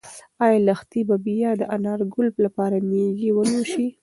[0.45, 3.87] ایا لښتې به بیا د انارګل لپاره مېږې ولوشي؟